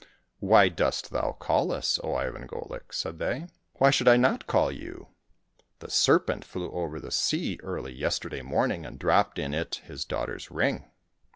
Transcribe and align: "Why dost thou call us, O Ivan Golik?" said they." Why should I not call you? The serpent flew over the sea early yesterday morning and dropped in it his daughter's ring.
"Why 0.39 0.67
dost 0.67 1.11
thou 1.11 1.33
call 1.33 1.71
us, 1.71 1.99
O 2.03 2.15
Ivan 2.15 2.47
Golik?" 2.47 2.91
said 2.91 3.19
they." 3.19 3.45
Why 3.77 3.91
should 3.91 4.07
I 4.07 4.17
not 4.17 4.47
call 4.47 4.71
you? 4.71 5.09
The 5.77 5.91
serpent 5.91 6.43
flew 6.43 6.71
over 6.71 6.99
the 6.99 7.11
sea 7.11 7.59
early 7.61 7.93
yesterday 7.93 8.41
morning 8.41 8.83
and 8.83 8.97
dropped 8.97 9.37
in 9.37 9.53
it 9.53 9.75
his 9.85 10.03
daughter's 10.03 10.49
ring. 10.49 10.87